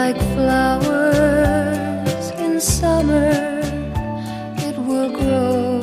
like 0.00 0.18
flowers 0.32 2.32
in 2.38 2.56
summer 2.56 3.60
it 4.56 4.78
will 4.88 5.12
grow 5.12 5.80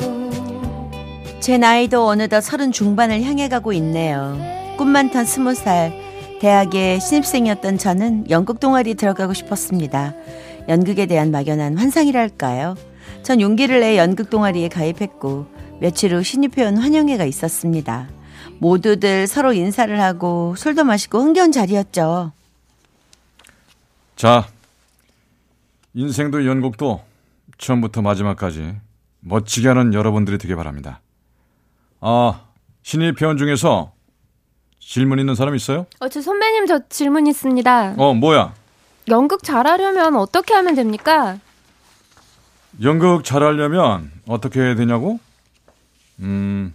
제 1.38 1.56
나이도 1.56 2.04
어느덧 2.04 2.40
서른 2.40 2.72
중반을 2.72 3.22
향해 3.22 3.48
가고 3.48 3.72
있네요. 3.74 4.36
꿈 4.76 4.88
많던 4.88 5.24
스무 5.24 5.54
살 5.54 5.92
대학의 6.40 7.00
신입생이었던 7.00 7.78
저는 7.78 8.28
연극 8.28 8.58
동아리 8.58 8.94
들어가고 8.94 9.34
싶었습니다. 9.34 10.14
연극에 10.68 11.06
대한 11.06 11.30
막연한 11.30 11.78
환상이랄까요? 11.78 12.74
전 13.22 13.40
용기를 13.40 13.80
내 13.80 13.96
연극 13.96 14.30
동아리에 14.30 14.68
가입했고 14.68 15.46
며칠 15.80 16.14
후 16.14 16.24
신입회원 16.24 16.76
환영회가 16.76 17.24
있었습니다. 17.24 18.08
모두들 18.58 19.28
서로 19.28 19.52
인사를 19.52 20.00
하고 20.00 20.54
술도 20.56 20.84
마시고 20.84 21.20
흥겨운 21.20 21.52
자리였죠. 21.52 22.32
자, 24.18 24.48
인생도 25.94 26.44
연극도 26.44 27.00
처음부터 27.56 28.02
마지막까지 28.02 28.74
멋지게 29.20 29.68
하는 29.68 29.94
여러분들이 29.94 30.38
되길 30.38 30.56
바랍니다. 30.56 31.00
아, 32.00 32.40
신입 32.82 33.22
회원 33.22 33.36
중에서 33.36 33.92
질문 34.80 35.20
있는 35.20 35.36
사람 35.36 35.54
있어요? 35.54 35.86
어, 36.00 36.08
저 36.08 36.20
선배님 36.20 36.66
저 36.66 36.80
질문 36.88 37.28
있습니다. 37.28 37.94
어, 37.96 38.14
뭐야? 38.14 38.54
연극 39.06 39.44
잘하려면 39.44 40.16
어떻게 40.16 40.52
하면 40.52 40.74
됩니까? 40.74 41.38
연극 42.82 43.22
잘하려면 43.22 44.10
어떻게 44.26 44.58
해야 44.60 44.74
되냐고? 44.74 45.20
음, 46.18 46.74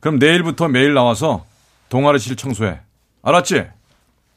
그럼 0.00 0.18
내일부터 0.18 0.66
매일 0.66 0.92
나와서 0.92 1.46
동아리실 1.88 2.34
청소해. 2.34 2.80
알았지? 3.22 3.64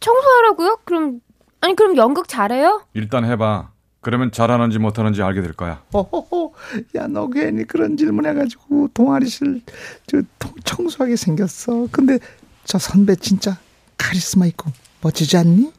청소하라고요? 0.01 0.81
그럼 0.85 1.19
아니 1.61 1.75
그럼 1.75 1.97
연극 1.97 2.27
잘해요? 2.27 2.83
일단 2.93 3.25
해봐. 3.25 3.69
그러면 4.01 4.31
잘하는지 4.31 4.79
못하는지 4.79 5.21
알게 5.21 5.41
될 5.41 5.53
거야. 5.53 5.81
어허허, 5.91 6.51
야, 6.95 7.07
너 7.07 7.27
괜히 7.29 7.63
그런 7.65 7.97
질문 7.97 8.25
해가지고 8.25 8.89
동아리실 8.93 9.61
저 10.05 10.21
청소하게 10.63 11.15
생겼어. 11.15 11.87
근데 11.91 12.19
저 12.63 12.77
선배 12.77 13.15
진짜 13.15 13.57
카리스마 13.97 14.45
있고 14.47 14.71
멋지지 15.01 15.35
않니? 15.37 15.71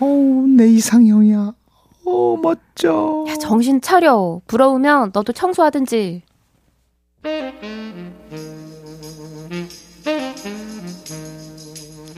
어우, 0.00 0.46
내 0.46 0.68
이상형이야. 0.68 1.52
어, 2.06 2.36
멋져. 2.40 3.24
야, 3.28 3.34
정신 3.36 3.80
차려. 3.80 4.40
부러우면 4.46 5.10
너도 5.12 5.32
청소하든지. 5.32 6.22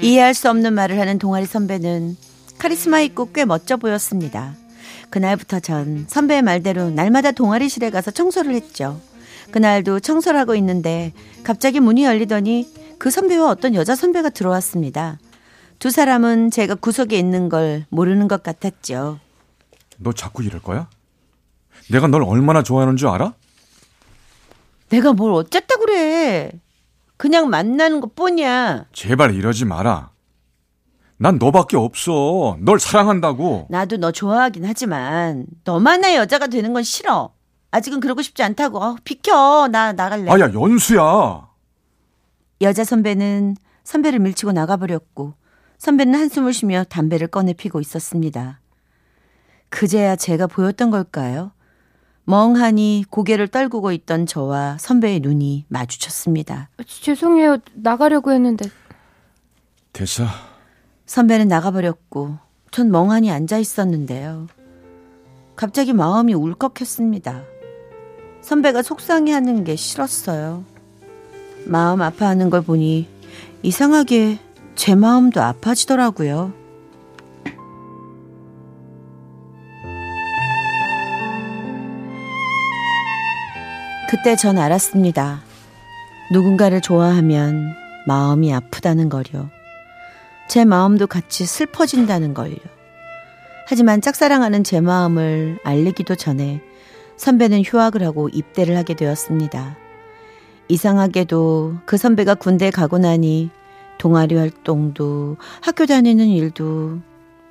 이해할 0.02 0.34
수 0.34 0.48
없는 0.50 0.72
말을 0.74 0.98
하는 0.98 1.18
동아리 1.18 1.46
선배는 1.46 2.16
카리스마 2.60 3.00
있고 3.00 3.32
꽤 3.32 3.46
멋져 3.46 3.78
보였습니다. 3.78 4.54
그날부터 5.08 5.60
전 5.60 6.04
선배의 6.06 6.42
말대로 6.42 6.90
날마다 6.90 7.32
동아리실에 7.32 7.88
가서 7.88 8.10
청소를 8.10 8.52
했죠. 8.52 9.00
그날도 9.50 10.00
청소를 10.00 10.38
하고 10.38 10.54
있는데 10.56 11.14
갑자기 11.42 11.80
문이 11.80 12.04
열리더니 12.04 12.68
그 12.98 13.10
선배와 13.10 13.48
어떤 13.48 13.74
여자 13.74 13.94
선배가 13.94 14.28
들어왔습니다. 14.28 15.18
두 15.78 15.90
사람은 15.90 16.50
제가 16.50 16.74
구석에 16.74 17.18
있는 17.18 17.48
걸 17.48 17.86
모르는 17.88 18.28
것 18.28 18.42
같았죠. 18.42 19.18
너 19.96 20.12
자꾸 20.12 20.44
이럴 20.44 20.60
거야? 20.60 20.90
내가 21.90 22.08
널 22.08 22.22
얼마나 22.22 22.62
좋아하는 22.62 22.98
줄 22.98 23.08
알아? 23.08 23.32
내가 24.90 25.14
뭘 25.14 25.32
어쨌다 25.32 25.76
그래. 25.76 26.52
그냥 27.16 27.48
만나는 27.48 28.02
것 28.02 28.14
뿐이야. 28.14 28.84
제발 28.92 29.34
이러지 29.34 29.64
마라. 29.64 30.10
난 31.22 31.36
너밖에 31.36 31.76
없어. 31.76 32.56
널 32.60 32.80
사랑한다고. 32.80 33.66
나도 33.68 33.98
너 33.98 34.10
좋아하긴 34.10 34.64
하지만 34.64 35.44
너만의 35.64 36.16
여자가 36.16 36.46
되는 36.46 36.72
건 36.72 36.82
싫어. 36.82 37.34
아직은 37.72 38.00
그러고 38.00 38.22
싶지 38.22 38.42
않다고. 38.42 38.82
어, 38.82 38.96
비켜. 39.04 39.68
나 39.70 39.92
나갈래. 39.92 40.30
아야 40.30 40.50
연수야. 40.54 41.46
여자 42.62 42.84
선배는 42.84 43.54
선배를 43.84 44.18
밀치고 44.18 44.52
나가버렸고 44.52 45.34
선배는 45.76 46.18
한숨을 46.18 46.54
쉬며 46.54 46.84
담배를 46.84 47.26
꺼내 47.26 47.52
피고 47.52 47.82
있었습니다. 47.82 48.60
그제야 49.68 50.16
제가 50.16 50.46
보였던 50.46 50.90
걸까요? 50.90 51.52
멍하니 52.24 53.04
고개를 53.10 53.48
떨구고 53.48 53.92
있던 53.92 54.24
저와 54.24 54.78
선배의 54.78 55.20
눈이 55.20 55.66
마주쳤습니다. 55.68 56.70
죄송해요. 56.86 57.58
나가려고 57.74 58.32
했는데. 58.32 58.70
됐어. 59.92 60.24
선배는 61.10 61.48
나가버렸고 61.48 62.36
전 62.70 62.92
멍하니 62.92 63.32
앉아 63.32 63.58
있었는데요. 63.58 64.46
갑자기 65.56 65.92
마음이 65.92 66.34
울컥했습니다. 66.34 67.42
선배가 68.42 68.82
속상해하는 68.82 69.64
게 69.64 69.74
싫었어요. 69.74 70.64
마음 71.64 72.00
아파하는 72.00 72.48
걸 72.48 72.62
보니 72.62 73.08
이상하게 73.64 74.38
제 74.76 74.94
마음도 74.94 75.42
아파지더라고요. 75.42 76.52
그때 84.08 84.36
전 84.36 84.58
알았습니다. 84.58 85.42
누군가를 86.32 86.80
좋아하면 86.80 87.74
마음이 88.06 88.54
아프다는 88.54 89.08
거요. 89.08 89.50
제 90.50 90.64
마음도 90.64 91.06
같이 91.06 91.46
슬퍼진다는 91.46 92.34
걸요. 92.34 92.56
하지만 93.68 94.00
짝사랑하는 94.00 94.64
제 94.64 94.80
마음을 94.80 95.60
알리기도 95.62 96.16
전에 96.16 96.60
선배는 97.16 97.62
휴학을 97.62 98.02
하고 98.02 98.28
입대를 98.28 98.76
하게 98.76 98.94
되었습니다. 98.94 99.76
이상하게도 100.66 101.76
그 101.86 101.96
선배가 101.96 102.34
군대 102.34 102.72
가고 102.72 102.98
나니 102.98 103.50
동아리 103.98 104.34
활동도 104.34 105.36
학교 105.60 105.86
다니는 105.86 106.26
일도 106.26 106.98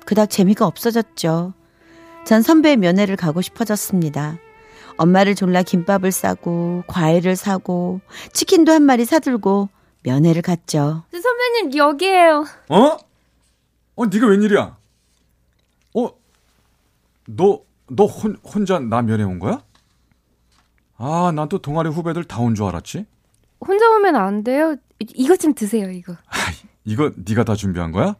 그닥 0.04 0.28
재미가 0.28 0.66
없어졌죠. 0.66 1.54
전 2.26 2.42
선배의 2.42 2.76
면회를 2.76 3.16
가고 3.16 3.40
싶어졌습니다. 3.40 4.36
엄마를 4.98 5.34
졸라 5.34 5.62
김밥을 5.62 6.12
싸고 6.12 6.84
과일을 6.86 7.34
사고 7.36 8.02
치킨도 8.34 8.72
한 8.72 8.82
마리 8.82 9.06
사들고 9.06 9.70
면회를 10.02 10.42
갔죠. 10.42 11.04
선배님 11.12 11.76
여기에요. 11.76 12.44
어? 12.68 12.96
어 13.96 14.06
네가 14.06 14.26
웬일이야? 14.26 14.76
어? 15.94 16.08
너 17.26 17.62
너 17.92 18.04
혼자 18.06 18.78
나 18.78 19.02
면회 19.02 19.24
온 19.24 19.40
거야? 19.40 19.64
아, 20.96 21.32
난 21.34 21.48
또 21.48 21.58
동아리 21.58 21.88
후배들 21.88 22.22
다 22.24 22.40
온 22.40 22.54
줄 22.54 22.66
알았지. 22.66 23.04
혼자 23.66 23.88
오면 23.90 24.14
안 24.14 24.44
돼요. 24.44 24.76
이것 25.00 25.40
좀 25.40 25.54
드세요, 25.54 25.90
이거. 25.90 26.12
아, 26.12 26.36
이거 26.84 27.10
네가 27.16 27.42
다 27.42 27.56
준비한 27.56 27.90
거야? 27.90 28.14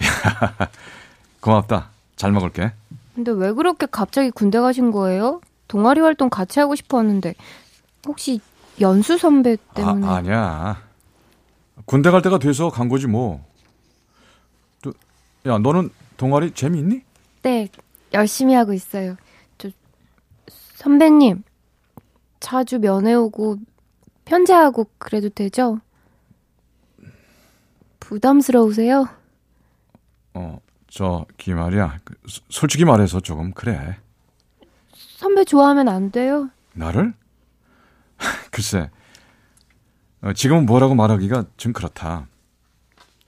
고맙다. 1.40 1.90
잘 2.16 2.32
먹을게. 2.32 2.72
근데 3.14 3.30
왜 3.30 3.52
그렇게 3.52 3.86
갑자기 3.90 4.30
군대 4.30 4.58
가신 4.58 4.90
거예요? 4.90 5.40
동아리 5.68 6.00
활동 6.00 6.28
같이 6.28 6.58
하고 6.60 6.74
싶었는데 6.74 7.34
혹시 8.06 8.40
연수 8.80 9.18
선배 9.18 9.56
때문에? 9.74 10.06
아, 10.06 10.14
아니야. 10.16 10.82
군대 11.84 12.10
갈 12.10 12.22
때가 12.22 12.38
돼서 12.38 12.70
간 12.70 12.88
거지 12.88 13.06
뭐. 13.06 13.44
또, 14.82 14.92
야, 15.46 15.58
너는 15.58 15.90
동아리 16.16 16.52
재미있니? 16.52 17.02
네, 17.42 17.68
열심히 18.12 18.54
하고 18.54 18.72
있어요. 18.72 19.16
저 19.58 19.68
선배님 20.74 21.42
자주 22.40 22.78
면회 22.78 23.14
오고 23.14 23.56
편지하고 24.24 24.86
그래도 24.98 25.28
되죠? 25.28 25.80
부담스러우세요? 28.00 29.08
어, 30.34 30.60
저기 30.88 31.54
말이야. 31.54 32.00
그, 32.04 32.14
솔직히 32.48 32.84
말해서 32.84 33.20
조금 33.20 33.52
그래. 33.52 33.96
선배 35.16 35.44
좋아하면 35.44 35.88
안 35.88 36.10
돼요? 36.10 36.50
나를? 36.74 37.14
글쎄, 38.50 38.90
어, 40.22 40.32
지금은 40.32 40.66
뭐라고 40.66 40.94
말하기가 40.94 41.46
좀 41.56 41.72
그렇다. 41.72 42.26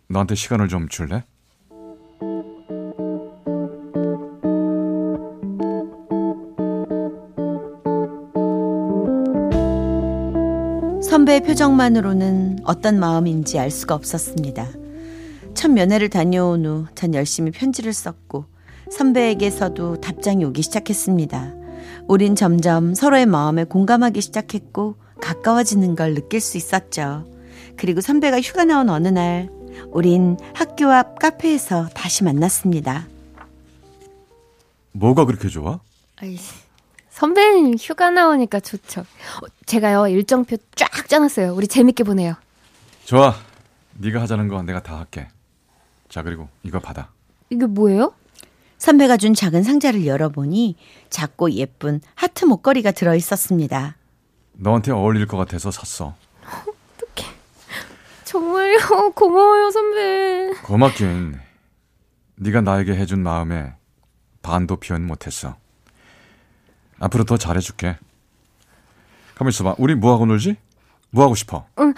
너한테 0.09 0.35
시간을 0.35 0.69
좀 0.69 0.89
줄래? 0.89 1.25
선배의 11.03 11.43
표정만으로는 11.43 12.61
어떤 12.65 12.99
마음인지 12.99 13.59
알 13.59 13.71
수가 13.71 13.95
없었습니다. 13.95 14.69
첫 15.55 15.71
면회를 15.71 16.09
다녀온 16.09 16.65
후 16.67 16.87
전 16.95 17.15
열심히 17.15 17.51
편지를 17.51 17.93
썼고 17.93 18.47
선배에게서도 18.91 20.01
답장이 20.01 20.45
오기 20.45 20.63
시작했습니다. 20.63 21.64
우린 22.07 22.35
점점 22.37 22.95
서로의 22.95 23.27
마음에 23.27 23.65
공감하기 23.65 24.21
시작했고 24.21 24.97
가까워지는 25.21 25.97
걸 25.97 26.15
느낄 26.15 26.41
수 26.41 26.57
있었죠. 26.57 27.27
그리고 27.77 28.01
선배가 28.01 28.41
휴가 28.41 28.65
나온 28.65 28.89
어느 28.91 29.09
날 29.09 29.49
우린 29.89 30.37
학교 30.55 30.91
앞 30.91 31.19
카페에서 31.19 31.89
다시 31.95 32.25
만났습니다. 32.25 33.07
뭐가 34.93 35.25
그렇게 35.25 35.49
좋아? 35.49 35.81
아이, 36.21 36.39
선배님 37.11 37.75
휴가 37.81 38.11
나오니까 38.11 38.61
좋죠. 38.61 39.01
어, 39.01 39.47
제가요 39.67 40.07
일정표 40.07 40.57
쫙 40.77 41.09
짜놨어요. 41.09 41.55
우리 41.55 41.67
재밌게 41.67 42.05
보내요. 42.05 42.35
좋아. 43.05 43.35
네가 43.99 44.21
하자는 44.23 44.49
거 44.49 44.63
내가 44.63 44.83
다 44.83 44.99
할게. 44.99 45.29
자, 46.09 46.23
그리고 46.23 46.49
이거 46.63 46.79
받아. 46.81 47.09
이게 47.51 47.67
뭐예요? 47.67 48.13
선배가 48.85 49.17
준 49.17 49.33
작은 49.33 49.63
상자를 49.63 50.05
열어보니 50.05 50.77
작고 51.09 51.53
예쁜 51.53 52.03
하트 52.15 52.45
목걸이가 52.45 52.91
들어 52.91 53.15
있었습니다. 53.15 53.97
너한테 54.53 54.93
어울릴 54.93 55.27
것 55.27 55.39
같아서 55.39 55.71
샀어. 55.71 56.15
정말요 58.25 59.13
고마워요 59.15 59.71
선배. 59.71 60.53
고맙긴. 60.65 61.41
네가 62.37 62.61
나에게 62.61 62.95
해준 62.95 63.21
마음에 63.23 63.73
반도 64.43 64.77
표현 64.77 65.07
못했어. 65.07 65.57
앞으로 66.99 67.25
더 67.25 67.39
잘해줄게. 67.39 67.97
가만 69.35 69.49
있어봐. 69.49 69.77
우리 69.79 69.95
뭐하고 69.95 70.27
놀지? 70.27 70.57
뭐하고 71.09 71.35
싶어? 71.35 71.67
응, 71.79 71.95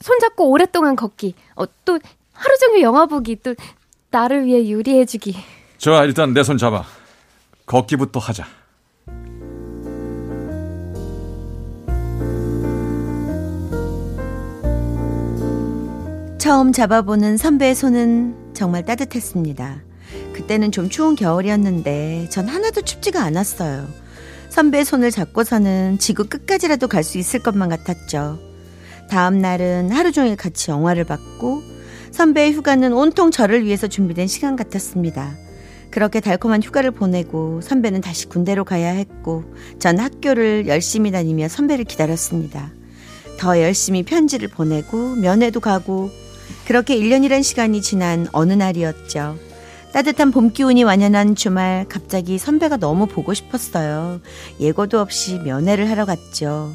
손잡고 0.00 0.50
오랫동안 0.50 0.96
걷기. 0.96 1.36
어, 1.54 1.64
또 1.84 2.00
하루 2.32 2.58
종일 2.58 2.82
영화 2.82 3.06
보기. 3.06 3.36
또 3.36 3.54
나를 4.10 4.46
위해 4.46 4.68
요리해주기. 4.68 5.36
좋아, 5.84 6.02
일단 6.04 6.32
내 6.32 6.42
손 6.42 6.56
잡아. 6.56 6.82
걷기부터 7.66 8.18
하자. 8.18 8.46
처음 16.38 16.72
잡아보는 16.72 17.36
선배의 17.36 17.74
손은 17.74 18.54
정말 18.54 18.86
따뜻했습니다. 18.86 19.82
그때는 20.32 20.72
좀 20.72 20.88
추운 20.88 21.16
겨울이었는데 21.16 22.28
전 22.30 22.48
하나도 22.48 22.80
춥지가 22.80 23.22
않았어요. 23.22 23.86
선배의 24.48 24.86
손을 24.86 25.10
잡고서는 25.10 25.98
지구 25.98 26.24
끝까지라도 26.24 26.88
갈 26.88 27.04
수 27.04 27.18
있을 27.18 27.42
것만 27.42 27.68
같았죠. 27.68 28.38
다음 29.10 29.38
날은 29.38 29.90
하루 29.90 30.12
종일 30.12 30.36
같이 30.36 30.70
영화를 30.70 31.04
봤고 31.04 31.62
선배의 32.10 32.54
휴가는 32.54 32.90
온통 32.94 33.30
저를 33.30 33.66
위해서 33.66 33.86
준비된 33.86 34.28
시간 34.28 34.56
같았습니다. 34.56 35.43
그렇게 35.94 36.18
달콤한 36.18 36.60
휴가를 36.60 36.90
보내고 36.90 37.60
선배는 37.60 38.00
다시 38.00 38.26
군대로 38.28 38.64
가야 38.64 38.90
했고 38.90 39.44
전 39.78 40.00
학교를 40.00 40.66
열심히 40.66 41.12
다니며 41.12 41.46
선배를 41.46 41.84
기다렸습니다. 41.84 42.72
더 43.38 43.60
열심히 43.60 44.02
편지를 44.02 44.48
보내고 44.48 45.14
면회도 45.14 45.60
가고 45.60 46.10
그렇게 46.66 46.98
1년이란 46.98 47.44
시간이 47.44 47.80
지난 47.80 48.26
어느 48.32 48.54
날이었죠. 48.54 49.38
따뜻한 49.92 50.32
봄 50.32 50.50
기운이 50.52 50.82
완연한 50.82 51.36
주말 51.36 51.86
갑자기 51.88 52.38
선배가 52.38 52.78
너무 52.78 53.06
보고 53.06 53.32
싶었어요. 53.32 54.20
예고도 54.58 54.98
없이 54.98 55.38
면회를 55.44 55.88
하러 55.88 56.06
갔죠. 56.06 56.74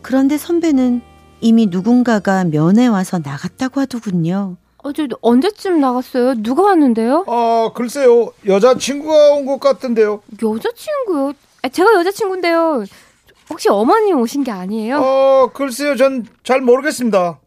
그런데 0.00 0.38
선배는 0.38 1.02
이미 1.42 1.66
누군가가 1.66 2.44
면회 2.44 2.86
와서 2.86 3.20
나갔다고 3.22 3.82
하더군요. 3.82 4.56
어, 4.82 4.92
저 4.92 5.06
언제쯤 5.20 5.80
나갔어요? 5.80 6.34
누가 6.42 6.62
왔는데요? 6.64 7.24
아, 7.28 7.70
글쎄요. 7.74 8.32
여자친구가 8.46 9.30
온 9.34 9.46
것 9.46 9.60
같은데요. 9.60 10.22
여자친구요? 10.42 11.32
아, 11.62 11.68
제가 11.68 11.94
여자친구인데요. 11.94 12.84
혹시 13.50 13.68
어머님 13.68 14.18
오신 14.18 14.44
게 14.44 14.50
아니에요? 14.50 14.98
어, 14.98 15.50
글쎄요. 15.52 15.96
전 15.96 16.24
잘 16.42 16.60
모르겠습니다. 16.60 17.38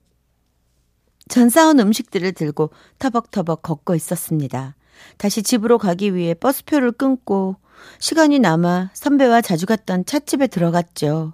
전 1.28 1.50
싸온 1.50 1.80
음식들을 1.80 2.32
들고 2.34 2.70
터벅터벅 3.00 3.62
걷고 3.64 3.96
있었습니다. 3.96 4.76
다시 5.18 5.44
집으로 5.44 5.78
가기 5.78 6.16
위해 6.16 6.34
버스표를 6.34 6.92
끊고 6.92 7.56
시간이 8.00 8.40
남아 8.40 8.92
선배와 8.94 9.42
자주 9.42 9.66
갔던 9.66 10.06
찻집에 10.06 10.48
들어갔죠. 10.48 11.34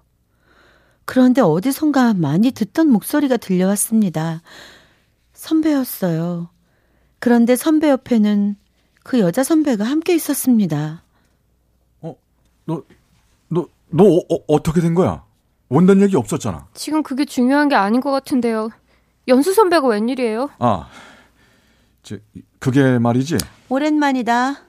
그런데 1.06 1.42
어디선가 1.42 2.13
많이 2.13 2.51
듣던 2.51 2.88
목소리가 2.89 3.38
들려왔습니다. 3.38 4.42
선배였어요. 5.41 6.49
그런데 7.19 7.55
선배 7.55 7.89
옆에는 7.89 8.55
그 9.03 9.19
여자 9.19 9.43
선배가 9.43 9.83
함께 9.83 10.13
있었습니다. 10.15 11.03
너, 12.65 12.83
너, 13.47 13.65
너 13.89 14.03
어, 14.05 14.35
어, 14.47 14.61
떻게된 14.63 14.93
거야? 14.93 15.23
온다는 15.67 16.03
얘기 16.03 16.15
없었잖아. 16.15 16.67
지금 16.75 17.01
그게 17.01 17.25
중요한 17.25 17.69
게 17.69 17.75
아닌 17.75 18.01
것 18.01 18.11
같은데요. 18.11 18.69
연수 19.27 19.53
선배가 19.55 19.88
웬일이에요? 19.88 20.51
아, 20.59 20.88
저, 22.03 22.17
그게 22.59 22.99
말이지. 22.99 23.37
오랜만이다. 23.69 24.61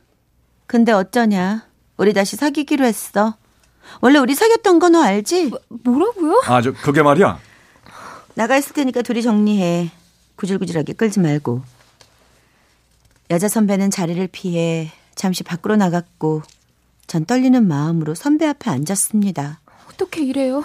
근데 0.66 0.92
어쩌냐? 0.92 1.66
우리 1.98 2.14
다시 2.14 2.36
사귀기로 2.36 2.84
했어. 2.86 3.36
원래 4.00 4.18
우리 4.18 4.34
사귀었던 4.34 4.78
거 4.78 4.88
너 4.88 5.02
알지? 5.02 5.50
뭐 5.68 5.98
라고요? 5.98 6.42
아, 6.46 6.62
저, 6.62 6.72
그게 6.72 7.02
말이야. 7.02 7.38
나가 8.34 8.56
있을 8.56 8.72
테니까 8.72 9.02
둘이 9.02 9.20
정리해. 9.22 9.90
구질구질하게 10.36 10.94
끌지 10.94 11.20
말고. 11.20 11.62
여자 13.30 13.48
선배는 13.48 13.90
자리를 13.90 14.26
피해 14.28 14.92
잠시 15.14 15.42
밖으로 15.42 15.76
나갔고 15.76 16.42
전 17.06 17.24
떨리는 17.24 17.66
마음으로 17.66 18.14
선배 18.14 18.46
앞에 18.46 18.70
앉았습니다. 18.70 19.60
어떻게 19.88 20.24
이래요? 20.24 20.64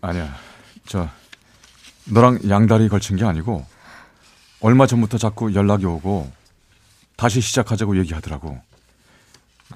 아니야. 0.00 0.34
저, 0.86 1.08
너랑 2.06 2.40
양다리 2.48 2.88
걸친 2.88 3.16
게 3.16 3.24
아니고, 3.24 3.64
얼마 4.60 4.86
전부터 4.86 5.18
자꾸 5.18 5.54
연락이 5.54 5.86
오고, 5.86 6.30
다시 7.16 7.40
시작하자고 7.40 7.98
얘기하더라고. 7.98 8.58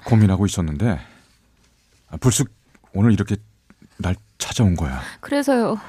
고민하고 0.03 0.45
있었는데, 0.45 0.99
아, 2.09 2.17
불쑥 2.17 2.49
오늘 2.93 3.13
이렇게 3.13 3.37
날 3.97 4.15
찾아온 4.37 4.75
거야. 4.75 5.01
그래서요. 5.21 5.79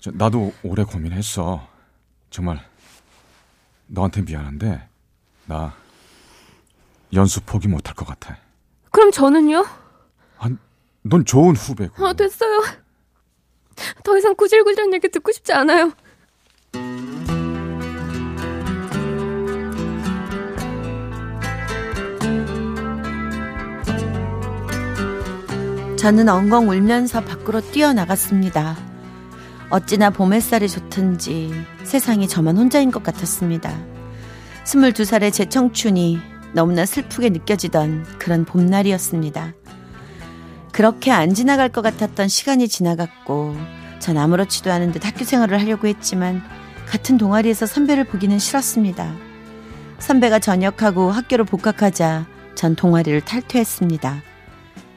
저, 0.00 0.10
나도 0.12 0.52
오래 0.62 0.84
고민했어. 0.84 1.66
정말, 2.30 2.64
너한테 3.88 4.22
미안한데, 4.22 4.88
나, 5.46 5.74
연수 7.12 7.40
포기 7.42 7.66
못할 7.66 7.94
것 7.94 8.06
같아. 8.06 8.38
그럼 8.90 9.10
저는요? 9.10 9.66
아, 10.38 10.48
넌 11.02 11.24
좋은 11.24 11.56
후배고. 11.56 12.06
아, 12.06 12.12
됐어요. 12.12 12.62
더 14.04 14.16
이상 14.16 14.34
구질구질한 14.34 14.92
얘기 14.94 15.08
듣고 15.08 15.32
싶지 15.32 15.52
않아요. 15.52 15.92
저는 25.98 26.28
엉엉 26.28 26.68
울면서 26.70 27.22
밖으로 27.22 27.60
뛰어나갔습니다. 27.60 28.89
어찌나 29.70 30.10
봄 30.10 30.32
햇살이 30.32 30.68
좋든지 30.68 31.52
세상이 31.84 32.26
저만 32.26 32.56
혼자인 32.56 32.90
것 32.90 33.04
같았습니다. 33.04 33.72
22살의 34.64 35.32
제 35.32 35.44
청춘이 35.48 36.18
너무나 36.52 36.84
슬프게 36.84 37.30
느껴지던 37.30 38.04
그런 38.18 38.44
봄날이었습니다. 38.44 39.54
그렇게 40.72 41.12
안 41.12 41.34
지나갈 41.34 41.68
것 41.68 41.82
같았던 41.82 42.28
시간이 42.28 42.66
지나갔고 42.66 43.56
전 44.00 44.16
아무렇지도 44.18 44.72
않은 44.72 44.90
듯 44.90 45.06
학교 45.06 45.24
생활을 45.24 45.60
하려고 45.60 45.86
했지만 45.86 46.42
같은 46.86 47.16
동아리에서 47.16 47.66
선배를 47.66 48.04
보기는 48.04 48.38
싫었습니다. 48.38 49.14
선배가 50.00 50.40
전역하고 50.40 51.12
학교로 51.12 51.44
복학하자 51.44 52.26
전 52.56 52.74
동아리를 52.74 53.20
탈퇴했습니다. 53.20 54.22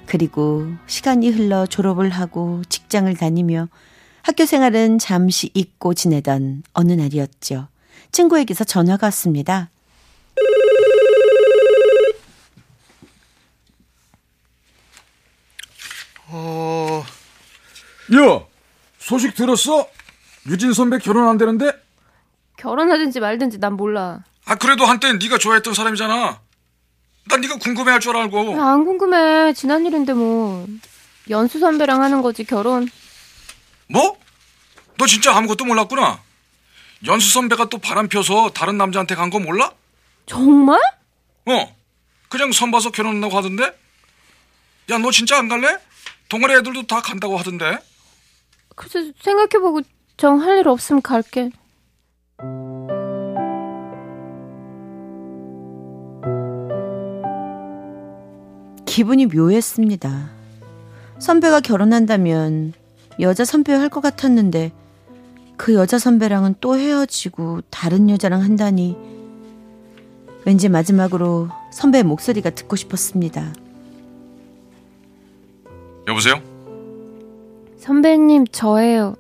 그리고 0.08 0.68
시간이 0.88 1.30
흘러 1.30 1.68
졸업을 1.68 2.10
하고 2.10 2.62
직장을 2.70 3.14
다니며 3.16 3.68
학교 4.24 4.46
생활은 4.46 5.00
잠시 5.00 5.52
잊고 5.54 5.94
지내던 5.94 6.64
어느 6.74 6.94
날이었죠. 6.94 7.68
친구에게서 8.12 8.64
전화가 8.64 9.08
왔습니다. 9.08 9.70
어, 16.30 17.04
야, 18.16 18.46
소식 18.98 19.36
들었어? 19.36 19.88
유진 20.48 20.74
선배 20.74 20.98
결혼 20.98 21.28
안 21.28 21.38
되는데? 21.38 21.72
결혼하든지 22.58 23.20
말든지 23.20 23.60
난 23.60 23.74
몰라. 23.74 24.24
아 24.46 24.56
그래도 24.56 24.86
한때 24.86 25.12
네가 25.14 25.38
좋아했던 25.38 25.74
사람이잖아. 25.74 26.40
난 27.30 27.42
네가 27.42 27.58
궁금해할 27.58 28.00
줄 28.00 28.16
알고. 28.16 28.62
안 28.62 28.86
궁금해. 28.86 29.54
지난 29.54 29.86
일인데 29.86 30.14
뭐. 30.14 30.66
연수 31.30 31.60
선배랑 31.60 32.02
하는 32.02 32.22
거지 32.22 32.44
결혼. 32.44 32.88
뭐? 33.94 34.18
너 34.98 35.06
진짜 35.06 35.36
아무것도 35.36 35.66
몰랐구나. 35.66 36.20
연수 37.06 37.32
선배가 37.32 37.70
또 37.70 37.78
바람 37.78 38.08
펴서 38.08 38.50
다른 38.50 38.78
남자한테 38.78 39.14
간 39.14 39.30
거 39.30 39.40
몰라? 39.40 39.72
정말? 40.26 40.80
어. 41.46 41.76
그냥 42.28 42.52
선 42.52 42.72
봐서 42.72 42.90
결혼한다고 42.90 43.38
하던데? 43.38 43.66
야, 44.90 44.98
너 44.98 45.12
진짜 45.12 45.38
안 45.38 45.48
갈래? 45.48 45.78
동아리 46.28 46.54
애들도 46.56 46.88
다 46.88 47.02
간다고 47.02 47.38
하던데? 47.38 47.78
글쎄 48.76 49.12
생각해보고 49.22 49.82
정 50.18 50.40
할 50.42 50.58
일 50.58 50.68
없으면 50.68 51.02
갈게. 51.04 51.52
기분이 58.86 59.26
묘했습니다. 59.28 60.30
선배가 61.20 61.62
결혼한다면 61.62 62.74
여자 63.20 63.46
선배 63.46 63.74
할 63.74 63.90
것 63.90 64.02
같았는데 64.02 64.72
그 65.58 65.74
여자 65.76 66.00
선배랑은 66.00 66.56
또 66.62 66.78
헤어지고 66.78 67.62
다른 67.70 68.10
여자랑 68.10 68.42
한다니 68.42 68.98
왠지 70.46 70.68
마지막으로 70.68 71.50
선배의 71.72 72.04
목소리가 72.04 72.50
듣고 72.50 72.76
싶었습니다. 72.76 73.54
여보세요? 76.08 76.42
선배님 77.78 78.48
저예요. 78.48 79.16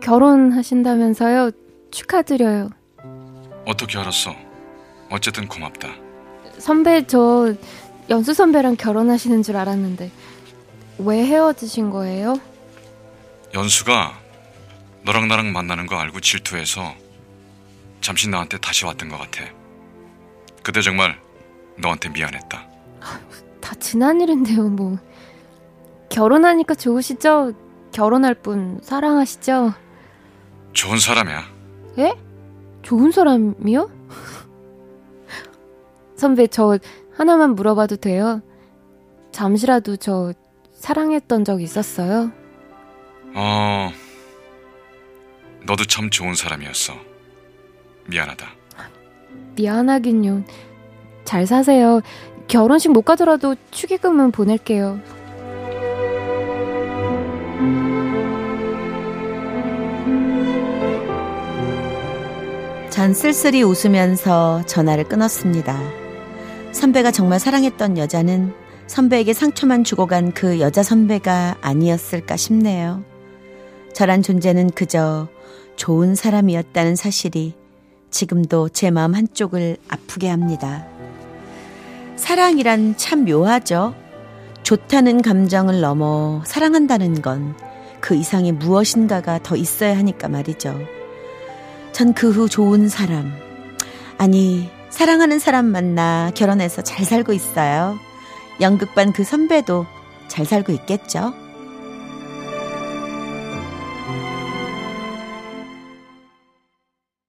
결혼하신다면서요? 0.00 1.50
축하드려요. 1.90 2.70
어떻게 3.66 3.98
알았어? 3.98 4.32
어쨌든 5.10 5.48
고맙다. 5.48 5.88
선배 6.58 7.06
저 7.06 7.54
연수 8.10 8.34
선배랑 8.34 8.76
결혼하시는 8.76 9.42
줄 9.42 9.56
알았는데 9.56 10.10
왜 10.98 11.24
헤어지신 11.24 11.90
거예요? 11.90 12.38
연수가 13.56 14.12
너랑 15.02 15.28
나랑 15.28 15.50
만나는 15.50 15.86
거 15.86 15.96
알고 15.96 16.20
질투해서 16.20 16.94
잠시 18.02 18.28
나한테 18.28 18.58
다시 18.58 18.84
왔던 18.84 19.08
것 19.08 19.16
같아. 19.16 19.44
그때 20.62 20.82
정말 20.82 21.18
너한테 21.78 22.10
미안했다. 22.10 22.68
다 23.62 23.74
지난 23.80 24.20
일인데요, 24.20 24.68
뭐. 24.68 24.98
결혼하니까 26.10 26.74
좋으시죠? 26.74 27.54
결혼할 27.92 28.34
분 28.34 28.78
사랑하시죠? 28.82 29.72
좋은 30.74 30.98
사람이야. 30.98 31.42
예? 31.96 32.12
좋은 32.82 33.10
사람이요? 33.10 33.90
선배, 36.14 36.46
저 36.46 36.78
하나만 37.16 37.54
물어봐도 37.54 37.96
돼요? 37.96 38.42
잠시라도 39.32 39.96
저 39.96 40.34
사랑했던 40.74 41.46
적 41.46 41.62
있었어요? 41.62 42.32
어, 43.34 43.90
너도 45.64 45.84
참 45.84 46.10
좋은 46.10 46.34
사람이었어. 46.34 46.94
미안하다. 48.06 48.46
미안하긴요. 49.56 50.44
잘 51.24 51.46
사세요. 51.46 52.00
결혼식 52.48 52.92
못 52.92 53.02
가더라도 53.02 53.56
축의금은 53.70 54.30
보낼게요. 54.30 55.00
전 62.90 63.12
쓸쓸히 63.12 63.62
웃으면서 63.62 64.62
전화를 64.66 65.04
끊었습니다. 65.04 65.78
선배가 66.72 67.10
정말 67.10 67.38
사랑했던 67.38 67.98
여자는 67.98 68.52
선배에게 68.86 69.32
상처만 69.32 69.84
주고 69.84 70.06
간 70.06 70.32
그 70.32 70.60
여자 70.60 70.82
선배가 70.82 71.56
아니었을까 71.60 72.36
싶네요. 72.36 73.04
저란 73.96 74.22
존재는 74.22 74.72
그저 74.72 75.26
좋은 75.76 76.14
사람이었다는 76.14 76.96
사실이 76.96 77.54
지금도 78.10 78.68
제 78.68 78.90
마음 78.90 79.14
한쪽을 79.14 79.78
아프게 79.88 80.28
합니다. 80.28 80.86
사랑이란 82.16 82.98
참 82.98 83.24
묘하죠. 83.24 83.94
좋다는 84.62 85.22
감정을 85.22 85.80
넘어 85.80 86.42
사랑한다는 86.44 87.22
건 87.22 87.54
그 87.98 88.14
이상의 88.14 88.52
무엇인가가 88.52 89.40
더 89.42 89.56
있어야 89.56 89.96
하니까 89.96 90.28
말이죠. 90.28 90.78
전 91.92 92.12
그 92.12 92.30
후 92.30 92.50
좋은 92.50 92.90
사람, 92.90 93.32
아니, 94.18 94.68
사랑하는 94.90 95.38
사람 95.38 95.64
만나 95.64 96.30
결혼해서 96.34 96.82
잘 96.82 97.06
살고 97.06 97.32
있어요. 97.32 97.98
연극반 98.60 99.14
그 99.14 99.24
선배도 99.24 99.86
잘 100.28 100.44
살고 100.44 100.72
있겠죠? 100.72 101.32